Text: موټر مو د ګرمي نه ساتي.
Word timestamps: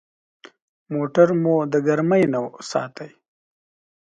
موټر 0.93 1.27
مو 1.41 1.55
د 1.71 1.75
ګرمي 1.87 2.23
نه 2.33 2.39
ساتي. 2.69 3.09